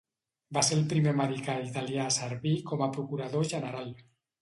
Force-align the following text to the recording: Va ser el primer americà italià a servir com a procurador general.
Va 0.57 0.63
ser 0.69 0.77
el 0.77 0.81
primer 0.93 1.11
americà 1.11 1.59
italià 1.67 2.07
a 2.09 2.17
servir 2.19 2.57
com 2.73 2.85
a 2.87 2.91
procurador 2.99 3.51
general. 3.57 3.99